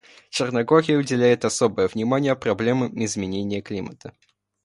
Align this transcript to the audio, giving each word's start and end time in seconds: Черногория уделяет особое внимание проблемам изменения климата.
Черногория 0.31 0.97
уделяет 0.97 1.45
особое 1.45 1.87
внимание 1.87 2.35
проблемам 2.35 2.89
изменения 3.05 3.61
климата. 3.61 4.15